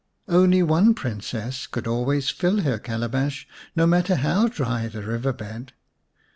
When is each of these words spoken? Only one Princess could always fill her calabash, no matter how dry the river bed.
Only 0.27 0.63
one 0.63 0.95
Princess 0.95 1.67
could 1.67 1.85
always 1.85 2.31
fill 2.31 2.61
her 2.61 2.79
calabash, 2.79 3.47
no 3.75 3.85
matter 3.85 4.15
how 4.15 4.47
dry 4.47 4.87
the 4.87 5.03
river 5.03 5.31
bed. 5.31 5.73